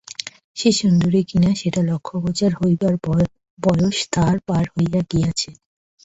সে 0.57 0.69
সুন্দরী 0.79 1.21
কি 1.29 1.37
না 1.43 1.51
সেটা 1.61 1.81
লক্ষ্যগোচর 1.89 2.51
হইবার 2.59 2.93
বয়স 3.59 3.97
তাহার 4.13 4.37
পার 4.47 4.65
হইয়া 4.73 5.01
গেছে। 5.13 5.49